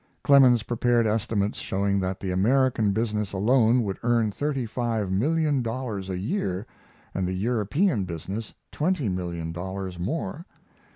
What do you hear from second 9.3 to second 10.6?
dollars more.